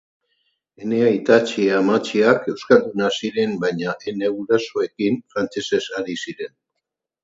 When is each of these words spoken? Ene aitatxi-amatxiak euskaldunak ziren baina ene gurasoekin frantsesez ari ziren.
Ene 0.85 1.01
aitatxi-amatxiak 1.09 2.49
euskaldunak 2.55 3.19
ziren 3.21 3.55
baina 3.67 3.97
ene 4.15 4.35
gurasoekin 4.41 5.25
frantsesez 5.31 5.85
ari 6.01 6.23
ziren. 6.27 6.61